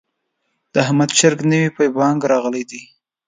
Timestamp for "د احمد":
0.73-1.09